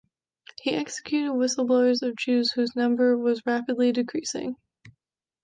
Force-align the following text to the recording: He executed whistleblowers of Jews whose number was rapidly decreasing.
He 0.59 0.71
executed 0.71 1.33
whistleblowers 1.33 2.01
of 2.01 2.15
Jews 2.15 2.51
whose 2.53 2.75
number 2.75 3.15
was 3.15 3.45
rapidly 3.45 3.91
decreasing. 3.91 4.55